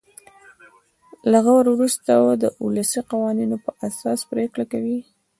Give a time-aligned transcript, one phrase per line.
[1.31, 2.11] له غور وروسته
[2.41, 4.99] د ولسي قوانینو په اساس پرېکړه کوي.